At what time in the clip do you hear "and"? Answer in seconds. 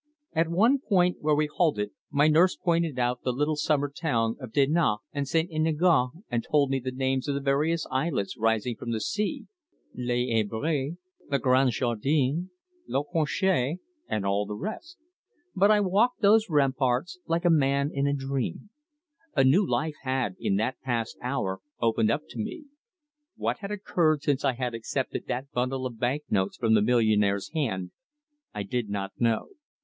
5.13-5.27, 6.27-6.43, 14.07-14.25